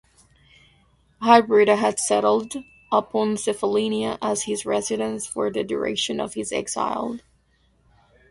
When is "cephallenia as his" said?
3.37-4.65